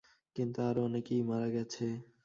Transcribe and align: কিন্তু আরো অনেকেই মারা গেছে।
কিন্তু 0.35 0.59
আরো 0.61 0.81
অনেকেই 0.83 1.21
মারা 1.23 1.49
গেছে। 1.49 1.85